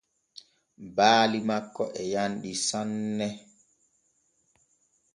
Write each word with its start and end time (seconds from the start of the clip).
Baali 0.95 1.37
makko 1.49 1.83
e 2.01 2.03
yanɗi 2.13 2.51
sane. 2.67 3.27